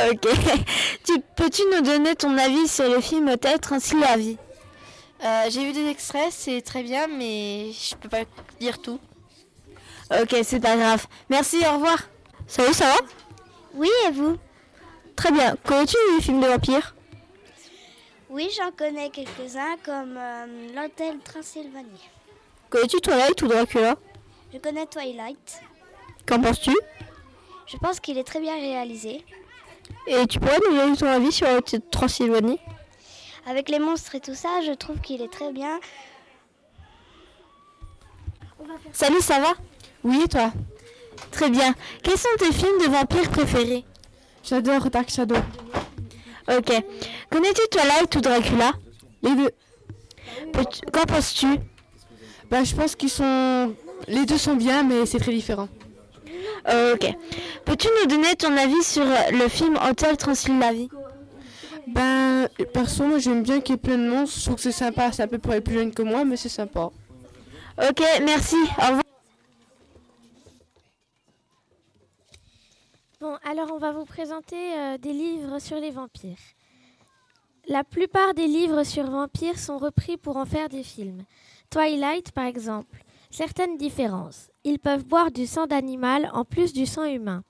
Ok. 0.00 0.28
tu, 1.04 1.20
peux-tu 1.36 1.62
nous 1.74 1.80
donner 1.80 2.14
ton 2.14 2.36
avis 2.36 2.68
sur 2.68 2.88
le 2.88 3.00
film 3.00 3.28
Hôtel 3.28 3.58
Transylvanie 3.60 4.36
Euh, 5.24 5.44
j'ai 5.48 5.64
vu 5.64 5.72
des 5.72 5.88
extraits, 5.88 6.30
c'est 6.30 6.60
très 6.60 6.82
bien, 6.82 7.06
mais 7.06 7.70
je 7.72 7.94
peux 7.96 8.08
pas 8.08 8.24
dire 8.60 8.80
tout. 8.80 9.00
Ok, 10.10 10.36
c'est 10.42 10.60
pas 10.60 10.76
grave. 10.76 11.06
Merci, 11.30 11.58
au 11.68 11.74
revoir. 11.74 11.98
Salut, 12.46 12.74
ça 12.74 12.86
va? 12.86 12.96
Oui, 13.74 13.90
et 14.06 14.10
vous? 14.10 14.36
Très 15.16 15.32
bien. 15.32 15.56
Connais-tu 15.64 15.96
les 16.14 16.22
films 16.22 16.40
de 16.40 16.46
vampires? 16.46 16.94
Oui, 18.30 18.50
j'en 18.56 18.70
connais 18.72 19.08
quelques-uns 19.08 19.76
comme 19.82 20.16
euh, 20.18 20.46
l'Hôtel 20.74 21.18
Transylvanie. 21.20 22.08
Connais-tu 22.68 23.00
Twilight 23.00 23.40
ou 23.40 23.48
Dracula? 23.48 23.96
Je 24.52 24.58
connais 24.58 24.86
Twilight. 24.86 25.62
Qu'en 26.26 26.40
penses-tu? 26.40 26.76
Je 27.66 27.76
pense 27.78 28.00
qu'il 28.00 28.18
est 28.18 28.24
très 28.24 28.40
bien 28.40 28.54
réalisé. 28.54 29.24
Et 30.06 30.26
tu 30.26 30.38
pourrais 30.38 30.58
nous 30.68 30.76
donner 30.76 30.96
ton 30.96 31.06
avis 31.06 31.32
sur 31.32 31.48
Hôtel 31.48 31.80
Transylvanie? 31.90 32.60
Avec 33.46 33.70
les 33.70 33.78
monstres 33.78 34.14
et 34.14 34.20
tout 34.20 34.34
ça, 34.34 34.60
je 34.60 34.72
trouve 34.72 35.00
qu'il 35.00 35.22
est 35.22 35.32
très 35.32 35.50
bien. 35.50 35.80
Salut, 38.92 39.22
ça 39.22 39.40
va? 39.40 39.54
Oui, 40.04 40.20
et 40.24 40.28
toi? 40.28 40.52
Très 41.30 41.48
bien. 41.48 41.74
Quels 42.02 42.18
sont 42.18 42.28
tes 42.38 42.52
films 42.52 42.78
de 42.82 42.90
vampires 42.90 43.30
préférés? 43.30 43.84
J'adore 44.44 44.90
Dark 44.90 45.08
Shadow. 45.08 45.36
Ok. 46.48 46.72
Connais-tu 47.30 47.62
Twilight 47.70 48.16
ou 48.16 48.20
Dracula? 48.20 48.72
Les 49.22 49.34
deux. 49.34 49.50
Qu'en 50.92 51.04
penses-tu? 51.04 51.46
Bah, 52.50 52.64
je 52.64 52.74
pense 52.74 52.96
qu'ils 52.96 53.10
sont. 53.10 53.74
Les 54.06 54.24
deux 54.24 54.38
sont 54.38 54.54
bien, 54.54 54.82
mais 54.82 55.04
c'est 55.06 55.18
très 55.18 55.32
différent. 55.32 55.68
Ok. 56.66 57.06
Peux-tu 57.64 57.88
nous 58.00 58.06
donner 58.08 58.34
ton 58.36 58.56
avis 58.56 58.82
sur 58.82 59.04
le 59.04 59.48
film 59.48 59.78
Hôtel 59.88 60.16
Transylvanie? 60.16 60.88
Ben, 61.86 62.48
perso, 62.74 63.04
moi 63.04 63.18
j'aime 63.18 63.42
bien 63.42 63.60
qu'il 63.60 63.74
y 63.74 63.76
ait 63.76 63.80
plein 63.80 63.98
de 63.98 64.08
monstres. 64.08 64.38
Je 64.38 64.44
trouve 64.44 64.56
que 64.56 64.62
c'est 64.62 64.72
sympa. 64.72 65.10
C'est 65.12 65.22
un 65.22 65.28
peu 65.28 65.38
pour 65.38 65.52
les 65.52 65.60
plus 65.60 65.74
jeunes 65.74 65.92
que 65.92 66.02
moi, 66.02 66.24
mais 66.24 66.36
c'est 66.36 66.48
sympa. 66.48 66.90
Ok, 67.78 68.02
merci. 68.24 68.56
Au 68.78 68.86
revoir. 68.86 69.07
Bon, 73.20 73.36
alors 73.42 73.72
on 73.72 73.78
va 73.78 73.90
vous 73.90 74.04
présenter 74.04 74.78
euh, 74.78 74.96
des 74.96 75.12
livres 75.12 75.58
sur 75.58 75.80
les 75.80 75.90
vampires. 75.90 76.38
La 77.66 77.82
plupart 77.82 78.32
des 78.32 78.46
livres 78.46 78.84
sur 78.84 79.10
vampires 79.10 79.58
sont 79.58 79.76
repris 79.76 80.16
pour 80.16 80.36
en 80.36 80.46
faire 80.46 80.68
des 80.68 80.84
films. 80.84 81.24
Twilight, 81.68 82.30
par 82.30 82.44
exemple. 82.44 83.02
Certaines 83.28 83.76
différences. 83.76 84.52
Ils 84.62 84.78
peuvent 84.78 85.04
boire 85.04 85.32
du 85.32 85.46
sang 85.46 85.66
d'animal 85.66 86.30
en 86.32 86.44
plus 86.44 86.72
du 86.72 86.86
sang 86.86 87.06
humain. 87.06 87.42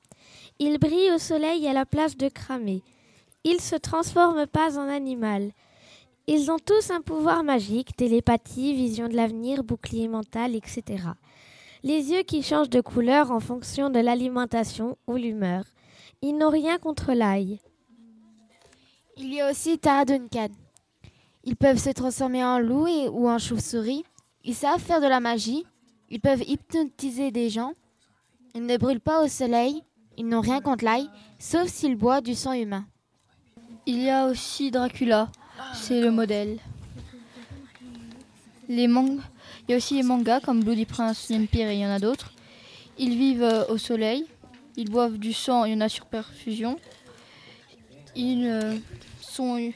Ils 0.58 0.78
brillent 0.78 1.12
au 1.12 1.18
soleil 1.18 1.68
à 1.68 1.75
la 1.75 1.84
place 1.84 2.16
de 2.16 2.30
cramer. 2.30 2.82
Ils 3.44 3.60
se 3.60 3.76
transforment 3.76 4.46
pas 4.46 4.78
en 4.78 4.88
animal. 4.88 5.52
Ils 6.26 6.50
ont 6.50 6.58
tous 6.58 6.90
un 6.90 7.02
pouvoir 7.02 7.44
magique, 7.44 7.94
télépathie, 7.94 8.72
vision 8.72 9.06
de 9.06 9.16
l'avenir, 9.16 9.64
bouclier 9.64 10.08
mental, 10.08 10.54
etc. 10.54 11.08
Les 11.85 12.11
yeux 12.11 12.23
qui 12.23 12.42
changent 12.42 12.70
de 12.70 12.80
couleur 12.80 13.30
en 13.30 13.40
fonction 13.40 13.90
de 13.90 14.00
l'alimentation 14.00 14.97
ou 15.06 15.16
l'humeur. 15.16 15.64
Ils 16.23 16.37
n'ont 16.37 16.50
rien 16.50 16.78
contre 16.78 17.12
l'ail. 17.12 17.61
Il 19.16 19.32
y 19.32 19.40
a 19.40 19.50
aussi 19.50 19.78
Tara 19.78 20.04
Duncan. 20.04 20.49
Ils 21.44 21.56
peuvent 21.56 21.78
se 21.78 21.90
transformer 21.90 22.44
en 22.44 22.58
loup 22.58 22.87
et- 22.87 23.08
ou 23.08 23.28
en 23.28 23.38
chauve-souris. 23.38 24.04
Ils 24.44 24.54
savent 24.54 24.80
faire 24.80 25.00
de 25.00 25.06
la 25.06 25.20
magie. 25.20 25.64
Ils 26.11 26.20
peuvent 26.20 26.42
hypnotiser 26.47 27.30
des 27.30 27.49
gens. 27.50 27.73
Ils 28.54 28.64
ne 28.66 28.76
brûlent 28.76 29.00
pas 29.00 29.23
au 29.25 29.28
soleil. 29.28 29.82
Ils 30.16 30.26
n'ont 30.26 30.40
rien 30.40 30.61
contre 30.61 30.85
l'ail, 30.85 31.08
sauf 31.38 31.68
s'ils 31.68 31.94
boivent 31.97 32.23
du 32.25 32.35
sang 32.35 32.52
humain. 32.52 32.85
Il 33.87 34.02
y 34.02 34.11
a 34.11 34.26
aussi 34.26 34.70
Dracula, 34.73 35.30
c'est 35.75 36.00
le 36.00 36.11
modèle. 36.11 36.58
Les 38.68 38.88
man- 38.88 39.20
Il 39.68 39.72
y 39.72 39.75
a 39.75 39.76
aussi 39.76 39.96
les 39.96 40.02
mangas 40.02 40.40
comme 40.40 40.64
Bloody 40.64 40.87
Prince, 40.87 41.30
Empire 41.30 41.68
et 41.68 41.75
il 41.75 41.80
y 41.80 41.84
en 41.84 41.90
a 41.90 41.98
d'autres. 41.98 42.32
Ils 42.96 43.18
vivent 43.18 43.42
euh, 43.42 43.66
au 43.66 43.76
soleil, 43.76 44.25
ils 44.76 44.88
boivent 44.88 45.18
du 45.18 45.34
sang, 45.34 45.66
il 45.66 45.75
y 45.75 45.76
en 45.76 45.82
a 45.82 45.90
sur 45.90 46.06
perfusion. 46.06 46.80
Ils 48.16 48.46
euh, 48.46 48.78
sont. 49.20 49.72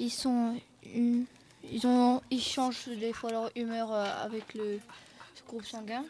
Ils 0.00 0.10
sont. 0.10 0.56
Ils, 0.92 1.86
ont, 1.86 2.20
ils 2.32 2.42
changent 2.42 2.88
des 2.88 3.12
fois 3.12 3.30
leur 3.30 3.50
humeur 3.54 3.92
euh, 3.92 4.04
avec 4.24 4.54
le 4.54 4.80
groupe 5.46 5.64
sanguin. 5.64 6.04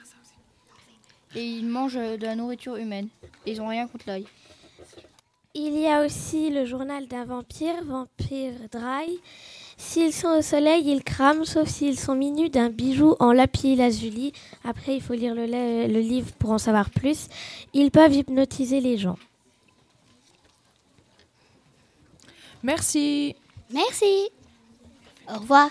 Et 1.34 1.44
ils 1.44 1.66
mangent 1.66 1.94
de 1.94 2.24
la 2.24 2.34
nourriture 2.34 2.76
humaine. 2.76 3.08
Ils 3.44 3.60
ont 3.60 3.68
rien 3.68 3.86
contre 3.86 4.04
l'ail. 4.06 4.26
Il 5.52 5.78
y 5.78 5.86
a 5.86 6.02
aussi 6.02 6.48
le 6.48 6.64
journal 6.64 7.06
d'un 7.08 7.26
vampire, 7.26 7.84
Vampire 7.84 8.54
Dry. 8.72 9.20
S'ils 9.76 10.12
sont 10.12 10.28
au 10.28 10.42
soleil, 10.42 10.84
ils 10.86 11.02
crament, 11.02 11.44
sauf 11.44 11.68
s'ils 11.68 11.98
sont 11.98 12.14
minus 12.14 12.50
d'un 12.50 12.70
bijou 12.70 13.16
en 13.20 13.32
lapis 13.32 13.76
lazuli. 13.76 14.32
Après, 14.64 14.94
il 14.94 15.02
faut 15.02 15.14
lire 15.14 15.34
le, 15.34 15.46
le 15.46 16.00
livre 16.00 16.32
pour 16.38 16.50
en 16.50 16.58
savoir 16.58 16.90
plus. 16.90 17.28
Ils 17.72 17.90
peuvent 17.90 18.14
hypnotiser 18.14 18.80
les 18.80 18.96
gens. 18.98 19.18
Merci. 22.62 23.36
Merci. 23.70 24.30
Au 25.28 25.38
revoir. 25.38 25.70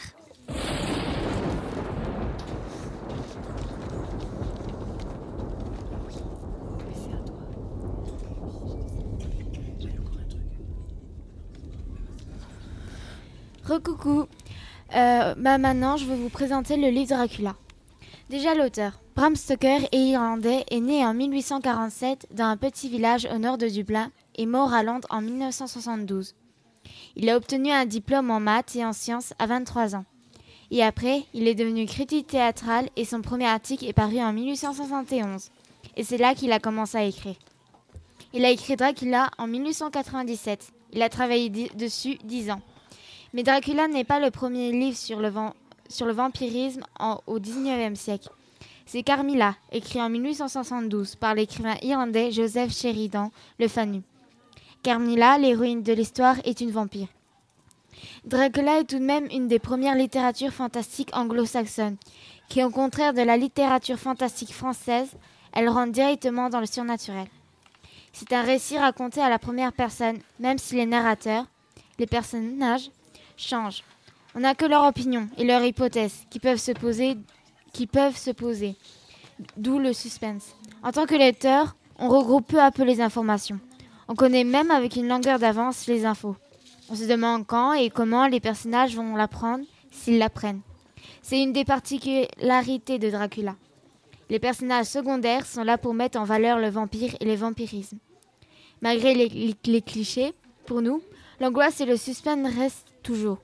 Recoucou. 13.73 14.27
Euh, 14.95 15.33
bah 15.35 15.57
maintenant, 15.57 15.97
je 15.97 16.05
vais 16.05 16.15
vous 16.15 16.29
présenter 16.29 16.77
le 16.77 16.89
livre 16.89 17.15
Dracula. 17.15 17.55
Déjà 18.29 18.53
l'auteur, 18.53 18.99
Bram 19.15 19.35
Stoker 19.35 19.87
est 19.91 20.09
irlandais, 20.09 20.63
est 20.69 20.79
né 20.79 21.03
en 21.03 21.15
1847 21.15 22.27
dans 22.31 22.45
un 22.45 22.57
petit 22.57 22.87
village 22.87 23.27
au 23.33 23.39
nord 23.39 23.57
de 23.57 23.67
Dublin 23.67 24.11
et 24.35 24.45
mort 24.45 24.75
à 24.75 24.83
Londres 24.83 25.07
en 25.09 25.21
1972. 25.21 26.35
Il 27.15 27.31
a 27.31 27.35
obtenu 27.35 27.71
un 27.71 27.87
diplôme 27.87 28.29
en 28.29 28.39
maths 28.39 28.75
et 28.75 28.85
en 28.85 28.93
sciences 28.93 29.33
à 29.39 29.47
23 29.47 29.95
ans. 29.95 30.05
Et 30.69 30.83
après, 30.83 31.23
il 31.33 31.47
est 31.47 31.55
devenu 31.55 31.87
critique 31.87 32.27
théâtral 32.27 32.89
et 32.95 33.05
son 33.05 33.21
premier 33.21 33.47
article 33.47 33.85
est 33.85 33.93
paru 33.93 34.19
en 34.19 34.33
1871. 34.33 35.49
Et 35.97 36.03
c'est 36.03 36.17
là 36.17 36.35
qu'il 36.35 36.51
a 36.51 36.59
commencé 36.59 36.97
à 36.97 37.05
écrire. 37.05 37.35
Il 38.33 38.45
a 38.45 38.51
écrit 38.51 38.75
Dracula 38.75 39.31
en 39.39 39.47
1897. 39.47 40.71
Il 40.93 41.01
a 41.01 41.09
travaillé 41.09 41.49
dessus 41.49 42.19
10 42.23 42.51
ans. 42.51 42.61
Mais 43.33 43.41
Dracula 43.41 43.87
n'est 43.87 44.03
pas 44.03 44.19
le 44.19 44.29
premier 44.29 44.71
livre 44.71 44.95
sur 44.95 45.19
le, 45.19 46.11
vampirisme 46.11 46.83
au 47.25 47.39
19e 47.39 47.95
siècle. 47.95 48.29
C'est 48.85 49.01
Carmilla, 49.01 49.55
écrit 49.71 49.99
en 49.99 50.09
1872 50.09 51.15
par 51.15 51.33
l'écrivain 51.33 51.75
irlandais 51.81 52.31
Joseph 52.31 52.71
Sheridan 52.71 53.31
Le 53.59 53.67
Fanu. 53.67 54.01
Carmilla, 54.83 55.39
l'héroïne 55.39 55.81
de 55.81 55.93
l'histoire, 55.93 56.35
est 56.45 56.61
une 56.61 56.69
vampire. 56.69 57.07
Dracula 58.25 58.79
est 58.79 58.83
tout 58.83 58.99
de 58.99 59.03
même 59.03 59.27
une 59.31 59.47
des 59.47 59.59
premières 59.59 59.95
littératures 59.95 60.51
fantastiques 60.51 61.15
anglo-saxonnes, 61.15 61.97
qui, 62.49 62.63
au 62.63 62.69
contraire 62.69 63.13
de 63.13 63.21
la 63.21 63.37
littérature 63.37 63.97
fantastique 63.97 64.53
française, 64.53 65.09
elle 65.53 65.69
rentre 65.69 65.91
directement 65.91 66.49
dans 66.49 66.59
le 66.59 66.67
surnaturel. 66.67 67.27
C'est 68.11 68.31
un 68.33 68.43
récit 68.43 68.77
raconté 68.77 69.21
à 69.21 69.29
la 69.29 69.39
première 69.39 69.73
personne, 69.73 70.19
même 70.39 70.59
si 70.59 70.75
les 70.75 70.85
narrateurs, 70.85 71.45
les 71.97 72.05
personnages, 72.05 72.91
changent. 73.43 73.83
On 74.35 74.39
n'a 74.39 74.55
que 74.55 74.65
leur 74.65 74.85
opinion 74.85 75.27
et 75.37 75.43
leur 75.43 75.63
hypothèse 75.63 76.25
qui 76.29 76.39
peuvent 76.39 76.57
se 76.57 76.71
poser. 76.71 77.17
D'où 79.57 79.79
le 79.79 79.93
suspense. 79.93 80.55
En 80.83 80.91
tant 80.91 81.05
que 81.05 81.15
lecteur, 81.15 81.75
on 81.97 82.09
regroupe 82.09 82.47
peu 82.47 82.59
à 82.59 82.71
peu 82.71 82.83
les 82.83 83.01
informations. 83.01 83.59
On 84.07 84.15
connaît 84.15 84.43
même 84.43 84.71
avec 84.71 84.95
une 84.95 85.07
longueur 85.07 85.39
d'avance 85.39 85.87
les 85.87 86.05
infos. 86.05 86.35
On 86.89 86.95
se 86.95 87.05
demande 87.05 87.45
quand 87.47 87.73
et 87.73 87.89
comment 87.89 88.27
les 88.27 88.39
personnages 88.39 88.95
vont 88.95 89.15
l'apprendre, 89.15 89.65
s'ils 89.91 90.17
l'apprennent. 90.17 90.61
C'est 91.21 91.41
une 91.41 91.53
des 91.53 91.65
particularités 91.65 92.99
de 92.99 93.09
Dracula. 93.09 93.55
Les 94.29 94.39
personnages 94.39 94.87
secondaires 94.87 95.45
sont 95.45 95.63
là 95.63 95.77
pour 95.77 95.93
mettre 95.93 96.19
en 96.19 96.23
valeur 96.23 96.59
le 96.59 96.69
vampire 96.69 97.15
et 97.19 97.25
le 97.25 97.35
vampirisme. 97.35 97.97
Malgré 98.81 99.13
les 99.13 99.81
clichés, 99.81 100.33
pour 100.65 100.81
nous, 100.81 101.01
l'angoisse 101.39 101.79
et 101.81 101.85
le 101.85 101.97
suspense 101.97 102.53
restent 102.55 102.92
toujours. 103.03 103.37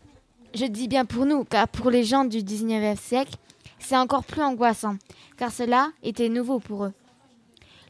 Je 0.55 0.65
dis 0.65 0.87
bien 0.87 1.05
pour 1.05 1.25
nous, 1.25 1.43
car 1.43 1.67
pour 1.67 1.91
les 1.91 2.03
gens 2.03 2.25
du 2.25 2.39
19e 2.39 2.97
siècle, 2.97 3.35
c'est 3.77 3.97
encore 3.97 4.23
plus 4.23 4.41
angoissant, 4.41 4.95
car 5.37 5.51
cela 5.51 5.91
était 6.01 6.29
nouveau 6.29 6.59
pour 6.59 6.85
eux. 6.85 6.93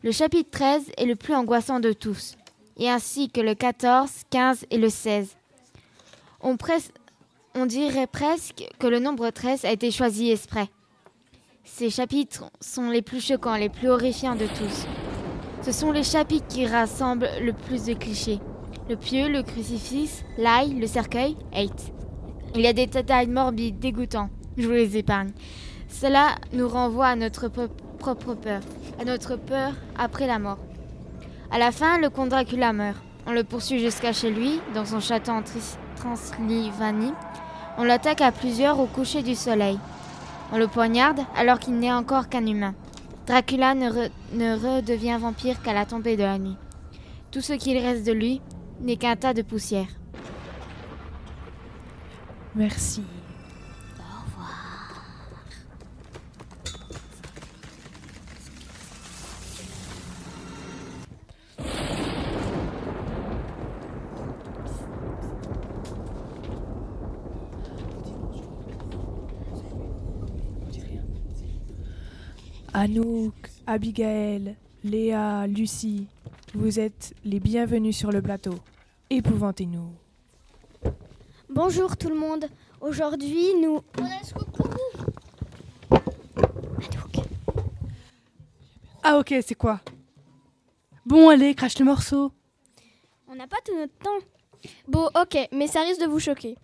Le 0.03 0.11
chapitre 0.11 0.49
13 0.51 0.91
est 0.97 1.05
le 1.05 1.15
plus 1.15 1.33
angoissant 1.33 1.79
de 1.79 1.93
tous, 1.93 2.35
et 2.77 2.89
ainsi 2.89 3.29
que 3.29 3.41
le 3.41 3.55
14, 3.55 4.09
15 4.29 4.65
et 4.71 4.77
le 4.77 4.89
16. 4.89 5.35
On, 6.41 6.57
on 7.55 7.65
dirait 7.65 8.07
presque 8.07 8.67
que 8.79 8.87
le 8.87 8.99
nombre 8.99 9.29
13 9.29 9.65
a 9.65 9.71
été 9.71 9.91
choisi 9.91 10.31
exprès. 10.31 10.69
Ces 11.63 11.89
chapitres 11.89 12.51
sont 12.59 12.89
les 12.89 13.01
plus 13.01 13.25
choquants, 13.25 13.55
les 13.55 13.69
plus 13.69 13.89
horrifiants 13.89 14.35
de 14.35 14.47
tous. 14.47 14.85
Ce 15.61 15.71
sont 15.71 15.91
les 15.91 16.03
chapitres 16.03 16.47
qui 16.47 16.65
rassemblent 16.65 17.29
le 17.41 17.53
plus 17.53 17.85
de 17.85 17.93
clichés. 17.93 18.39
Le 18.89 18.95
pieu, 18.95 19.29
le 19.29 19.43
crucifix, 19.43 20.25
l'ail, 20.39 20.73
le 20.73 20.87
cercueil, 20.87 21.37
hate. 21.53 21.93
Il 22.55 22.61
y 22.61 22.67
a 22.67 22.73
des 22.73 22.87
détails 22.87 23.27
morbides, 23.27 23.77
dégoûtants. 23.77 24.31
Je 24.57 24.65
vous 24.65 24.73
les 24.73 24.97
épargne. 24.97 25.29
Cela 25.87 26.29
nous 26.53 26.67
renvoie 26.67 27.05
à 27.05 27.15
notre 27.15 27.49
propre 27.99 28.33
peur, 28.33 28.61
à 28.99 29.05
notre 29.05 29.35
peur 29.35 29.73
après 29.95 30.25
la 30.25 30.39
mort. 30.39 30.57
À 31.51 31.59
la 31.59 31.71
fin, 31.71 31.99
le 31.99 32.09
comte 32.09 32.29
Dracula 32.29 32.73
meurt. 32.73 32.97
On 33.27 33.31
le 33.31 33.43
poursuit 33.43 33.77
jusqu'à 33.77 34.11
chez 34.11 34.31
lui, 34.31 34.59
dans 34.73 34.85
son 34.85 34.99
château 34.99 35.33
en 35.33 35.43
Transylvanie. 35.95 37.13
On 37.77 37.83
l'attaque 37.83 38.21
à 38.21 38.31
plusieurs 38.31 38.79
au 38.79 38.87
coucher 38.87 39.21
du 39.21 39.35
soleil. 39.35 39.77
On 40.51 40.57
le 40.57 40.67
poignarde 40.67 41.19
alors 41.37 41.59
qu'il 41.59 41.77
n'est 41.77 41.93
encore 41.93 42.27
qu'un 42.27 42.47
humain. 42.47 42.73
Dracula 43.27 43.75
ne, 43.75 43.91
ne 44.33 44.55
redevient 44.55 45.19
vampire 45.21 45.61
qu'à 45.61 45.73
la 45.73 45.85
tombée 45.85 46.17
de 46.17 46.23
la 46.23 46.39
nuit. 46.39 46.57
Tout 47.29 47.41
ce 47.41 47.53
qu'il 47.53 47.77
reste 47.77 48.03
de 48.03 48.13
lui 48.13 48.41
n'est 48.81 48.97
qu'un 48.97 49.15
tas 49.15 49.33
de 49.33 49.41
poussière. 49.41 49.87
Merci. 52.55 53.03
Au 53.99 54.25
revoir. 54.25 55.03
Anouk, 72.73 73.33
Abigail, 73.67 74.55
Léa, 74.83 75.45
Lucie, 75.47 76.07
vous 76.53 76.79
êtes 76.79 77.13
les 77.23 77.39
bienvenus 77.39 77.97
sur 77.97 78.11
le 78.11 78.21
plateau. 78.21 78.55
Épouvantez-nous. 79.09 79.93
Bonjour 81.49 81.97
tout 81.97 82.09
le 82.09 82.15
monde. 82.15 82.45
Aujourd'hui, 82.81 83.53
nous. 83.61 83.81
Ah 89.03 89.17
ok, 89.17 89.33
c'est 89.45 89.55
quoi? 89.55 89.81
Bon, 91.05 91.29
allez, 91.29 91.55
crache 91.55 91.79
le 91.79 91.85
morceau. 91.85 92.31
On 93.27 93.35
n'a 93.35 93.47
pas 93.47 93.57
tout 93.65 93.75
notre 93.75 93.97
temps. 93.97 94.19
Bon, 94.87 95.09
ok, 95.19 95.37
mais 95.51 95.67
ça 95.67 95.81
risque 95.81 96.01
de 96.01 96.07
vous 96.07 96.19
choquer. 96.19 96.55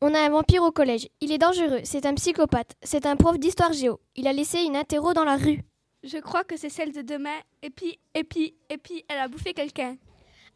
On 0.00 0.12
a 0.14 0.20
un 0.20 0.28
vampire 0.28 0.62
au 0.62 0.70
collège. 0.70 1.08
Il 1.20 1.32
est 1.32 1.38
dangereux. 1.38 1.80
C'est 1.84 2.04
un 2.04 2.14
psychopathe. 2.14 2.74
C'est 2.82 3.06
un 3.06 3.16
prof 3.16 3.38
d'histoire 3.38 3.72
géo. 3.72 4.00
Il 4.16 4.26
a 4.26 4.32
laissé 4.32 4.58
une 4.60 4.76
interro 4.76 5.14
dans 5.14 5.24
la 5.24 5.36
rue. 5.36 5.62
Je 6.04 6.18
crois 6.18 6.44
que 6.44 6.58
c'est 6.58 6.68
celle 6.68 6.92
de 6.92 7.00
demain. 7.00 7.38
Et 7.62 7.70
puis, 7.70 7.98
et 8.12 8.24
puis, 8.24 8.54
et 8.68 8.76
puis, 8.76 9.04
elle 9.08 9.18
a 9.18 9.26
bouffé 9.26 9.54
quelqu'un. 9.54 9.96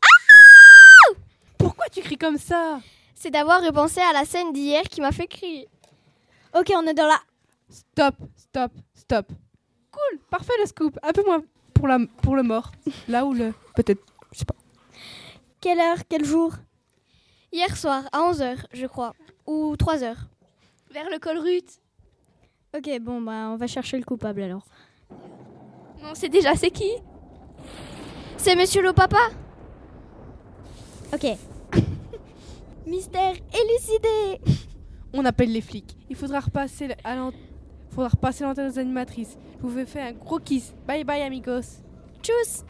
Ah 0.03 1.15
Pourquoi 1.57 1.87
tu 1.91 2.03
cries 2.03 2.19
comme 2.19 2.37
ça 2.37 2.81
C'est 3.15 3.31
d'avoir 3.31 3.63
repensé 3.63 4.01
à 4.03 4.13
la 4.13 4.27
scène 4.27 4.53
d'hier 4.53 4.83
qui 4.83 5.01
m'a 5.01 5.11
fait 5.11 5.27
crier. 5.27 5.67
Ok, 6.55 6.71
on 6.77 6.87
est 6.87 6.93
dans 6.93 7.07
la. 7.07 7.19
Stop, 7.71 8.17
stop, 8.37 8.73
stop. 8.95 9.33
Cool, 9.91 10.19
parfait 10.29 10.53
le 10.61 10.67
scoop. 10.67 10.99
Un 11.03 11.13
peu 11.13 11.25
moins 11.25 11.43
pour, 11.73 11.89
la, 11.89 11.99
pour 12.23 12.37
le 12.37 12.43
mort. 12.43 12.73
Là 13.09 13.25
où 13.25 13.33
le. 13.33 13.55
Peut-être, 13.75 14.05
je 14.33 14.41
sais 14.41 14.45
pas. 14.45 14.55
Quelle 15.63 15.81
heure 15.81 15.99
Quel 16.11 16.27
jour? 16.27 16.53
Hier 17.53 17.75
soir, 17.75 18.05
à 18.13 18.31
11h, 18.31 18.67
je 18.75 18.87
crois. 18.87 19.15
Ou 19.47 19.75
3h. 19.77 20.15
Vers 20.91 21.09
le 21.11 21.19
col 21.19 21.39
Ruth. 21.39 21.81
Ok, 22.77 23.01
bon, 23.01 23.23
bah, 23.23 23.49
on 23.51 23.57
va 23.57 23.67
chercher 23.67 23.97
le 23.97 24.05
coupable 24.05 24.43
alors. 24.43 24.67
Non, 26.03 26.15
c'est 26.15 26.29
déjà, 26.29 26.55
c'est 26.55 26.71
qui? 26.71 26.91
C'est 28.37 28.55
Monsieur 28.57 28.83
le 28.83 28.93
Papa 28.93 29.19
Ok. 31.13 31.27
Mystère 32.87 33.35
élucidé 33.53 34.41
On 35.13 35.25
appelle 35.25 35.53
les 35.53 35.61
flics. 35.61 35.97
Il 36.09 36.17
faudra 36.17 36.41
repasser 36.41 36.89
à 37.05 37.17
l'antenne. 37.17 37.41
Faudra 37.91 38.09
repasser 38.09 38.45
l'antenne 38.45 38.71
aux 38.71 38.79
animatrices. 38.79 39.37
Je 39.61 39.67
vous 39.67 39.87
fais 39.87 40.01
un 40.03 40.13
gros 40.13 40.39
kiss. 40.39 40.75
Bye 40.87 41.05
bye 41.05 41.23
amigos. 41.23 41.83
Tchuss 42.23 42.65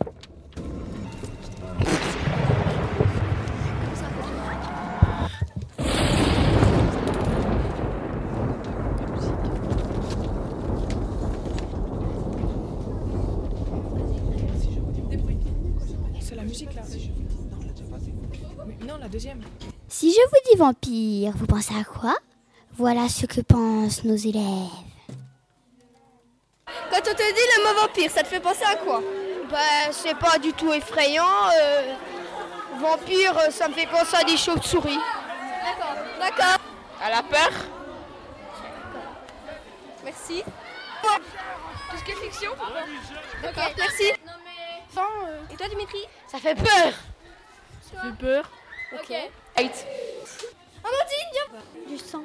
Je 20.59 20.65
vous 20.65 20.73
dis 20.73 21.21
vampire, 21.23 21.33
vous 21.37 21.47
pensez 21.47 21.73
à 21.79 21.85
quoi? 21.85 22.17
Voilà 22.77 23.09
ce 23.09 23.27
que 23.27 23.41
pensent 23.43 24.03
nos 24.03 24.17
élèves. 24.17 24.43
Quand 26.67 26.99
on 26.99 27.15
te 27.15 27.33
dit 27.33 27.47
le 27.57 27.63
mot 27.65 27.81
vampire, 27.83 28.11
ça 28.11 28.23
te 28.25 28.27
fait 28.27 28.41
penser 28.41 28.65
à 28.65 28.75
quoi? 28.75 29.01
Bah, 29.53 29.93
c'est 29.93 30.17
pas 30.17 30.37
du 30.39 30.53
tout 30.55 30.73
effrayant. 30.73 31.25
euh, 31.61 31.95
vampire, 32.81 33.39
euh, 33.39 33.51
ça 33.53 33.69
me 33.69 33.75
fait 33.75 33.87
penser 33.87 34.17
à 34.17 34.25
des 34.25 34.37
chauves-souris. 34.37 34.99
D'accord. 35.65 35.95
D'accord. 36.19 36.59
À 37.05 37.11
la 37.11 37.23
peur? 37.23 37.51
Merci. 40.03 40.43
Tout 41.03 41.97
ce 41.99 42.05
qui 42.05 42.11
est 42.11 42.15
fiction 42.17 42.51
D'accord, 43.43 43.71
merci. 43.77 44.13
Enfin, 44.91 45.07
euh, 45.29 45.41
et 45.53 45.57
toi, 45.57 45.69
Dimitri? 45.69 46.01
Ça 46.27 46.39
fait 46.39 46.57
peur. 46.57 46.93
Ça 47.93 48.03
fait 48.03 48.17
peur. 48.19 48.51
Ok. 48.93 49.15
Hate. 49.57 49.87
Amandine, 50.89 51.29
viens. 51.33 51.87
Du 51.89 51.99
sang. 51.99 52.23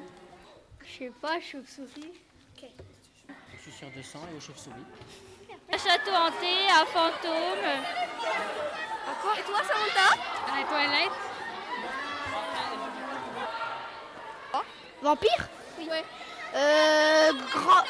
Je 0.86 0.98
sais 1.06 1.12
pas, 1.22 1.40
chauve-souris. 1.42 2.14
Je 2.58 3.62
suis 3.62 3.72
sur 3.72 3.90
200 3.92 4.20
et 4.32 4.38
aux 4.38 4.42
chauves-souris. 4.42 4.86
Un 5.72 5.78
château 5.78 6.12
hanté, 6.12 6.70
un 6.70 6.86
fantôme. 6.86 7.70
À 9.10 9.16
quoi? 9.22 9.40
Et 9.40 9.44
toi, 9.44 9.60
Samantha? 9.64 10.22
À 10.54 10.60
la 10.60 10.66
toilette. 10.68 11.12
Vampire? 15.02 15.50
Ouais. 15.80 16.04
Euh. 16.56 17.32
Grand. 17.52 17.84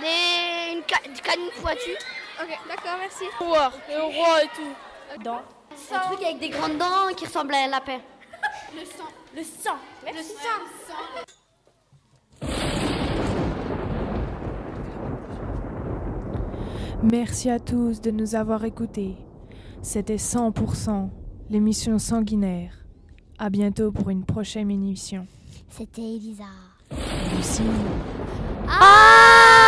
Les. 0.00 0.72
Une 0.74 0.82
ca- 0.86 1.22
canine 1.22 1.50
pointue. 1.62 1.96
Ok, 2.42 2.48
d'accord, 2.68 2.96
merci. 3.00 3.24
Roi, 3.38 3.72
le 3.88 4.02
roi 4.02 4.42
et 4.44 4.48
tout. 4.48 5.22
Dents. 5.22 5.42
Un 5.92 5.98
truc 6.00 6.22
avec 6.22 6.38
des 6.40 6.50
grandes 6.50 6.76
dents 6.76 7.08
qui 7.16 7.24
ressemble 7.24 7.54
à 7.54 7.58
un 7.64 7.68
lapin. 7.68 7.98
Le 8.74 8.84
sang. 8.84 9.04
Le 9.36 9.42
sang. 9.44 9.76
Le 10.04 10.22
sang. 10.22 10.60
Merci 17.02 17.50
à 17.50 17.60
tous 17.60 18.00
de 18.00 18.10
nous 18.10 18.34
avoir 18.34 18.64
écoutés. 18.64 19.16
C'était 19.82 20.16
100% 20.16 21.08
l'émission 21.50 21.98
sanguinaire. 21.98 22.84
À 23.38 23.48
bientôt 23.48 23.92
pour 23.92 24.10
une 24.10 24.24
prochaine 24.24 24.70
émission. 24.70 25.26
C'était 25.68 26.02
Elisa. 26.02 26.44
Lucie. 27.36 27.62
Ah 28.66 29.63